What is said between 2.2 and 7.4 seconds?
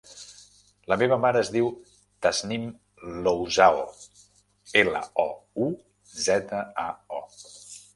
Tasnim Louzao: ela, o, u, zeta, a, o.